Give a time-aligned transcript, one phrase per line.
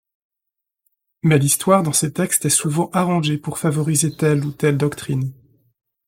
[1.21, 5.31] Mais l'histoire dans ces textes est souvent arrangée pour favoriser telle ou telle doctrine.